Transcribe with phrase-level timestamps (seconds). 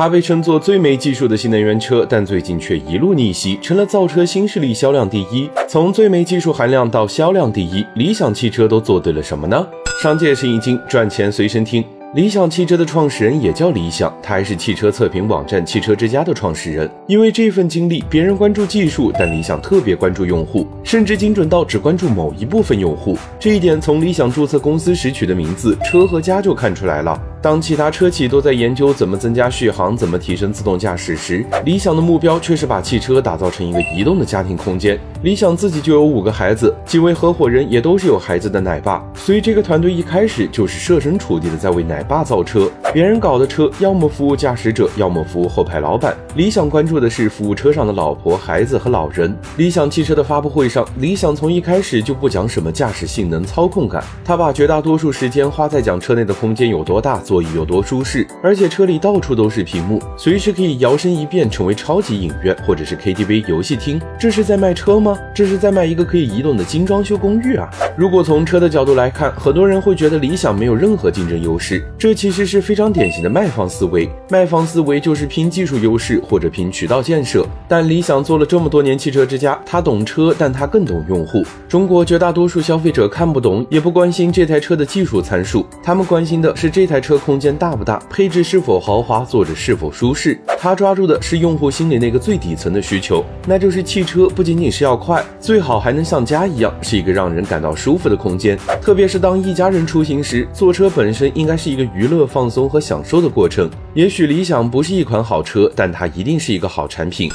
[0.00, 5.46] 它被称作最没技术的新能源车，但最近却一路逆袭，成了造车新势力销量第一。
[5.68, 9.66] 从最没技术含量到销量第一，理想汽车都做对了什么呢？
[10.02, 11.84] 商界是一经赚钱随身听。
[12.14, 16.90] 理想汽车的创始人也叫理想，他还是汽车测评网站汽车之家的创始人。
[17.06, 23.18] 因为这份经历，别人关注技术，但理想特别关注用户，甚至精准到只关注某一部分用户。
[23.38, 27.20] 这一点从理想注册公司时取的名字“车和家”就看出来了。
[27.42, 35.00] 当其他车企都在研究怎么增加续航、怎么提升自动驾驶时，理想的目标却是把汽车打造成一个移动的家庭空间。
[35.22, 42.70] 理想自己就有五个孩子，几位合伙人也都是有孩子的奶爸，所以这个团队一开始就是设身处地的在为奶爸造车。
[42.92, 46.16] 别人搞的车，要么服务驾驶者，要么服务后排老板。
[46.34, 49.32] 理想关注的是服务车上的老婆、孩子和老人。
[49.56, 57.18] 理想汽车的发布会上，理想从一开始就不讲什么驾驶性能、操控感，他把绝大多数时间花在讲车内的空间有多大。
[57.20, 64.00] 座椅有多舒适，而且车里到处都是屏幕，随时可以摇身一变成为超级影院或者是 KTV 游戏厅。
[64.18, 65.16] 这是在卖车吗？
[65.32, 67.70] 这是在卖一个可以移动的精装修公寓啊！
[68.00, 74.08] 如果从车的角度来看，很多人会觉得理想没有任何竞争优势，这其实是非常典型的卖方思维。
[74.30, 77.44] 卖方思维就是拼技术优势或者拼渠道建设。
[77.68, 81.44] 但理想做了这么多年汽车之家，他懂车，但他更懂用户。
[81.68, 87.18] 中国绝大多数消费者看不懂，也不关心这台车的技术参数，他们关心的是这台车。
[87.18, 90.40] 空间大不大，配置是否豪华，坐着是否舒适？
[90.58, 98.56] 他抓住的是用户心里那个最底层的需求，那就是汽车不仅仅是要快，最好还能像家一样，是一个让人感到舒舒服的空间。
[98.80, 103.68] 特别是当一家人出行时，坐车本身应该是一个娱乐、放松和享受的过程。
[103.94, 107.28] 也许理想不是一款好车，但它一定是一个好产品。